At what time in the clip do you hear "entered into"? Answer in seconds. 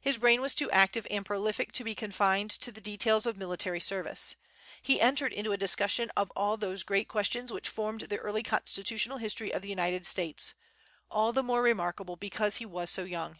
5.02-5.52